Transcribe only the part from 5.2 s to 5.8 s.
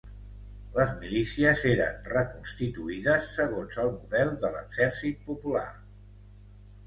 Popular